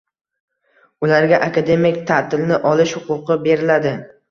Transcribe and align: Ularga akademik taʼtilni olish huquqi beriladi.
Ularga 1.07 1.39
akademik 1.49 2.01
taʼtilni 2.13 2.59
olish 2.73 2.97
huquqi 3.13 3.41
beriladi. 3.47 3.97